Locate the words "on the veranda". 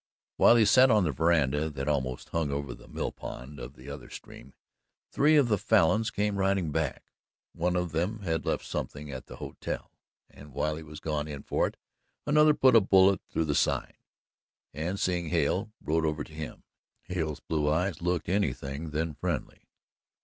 0.89-1.69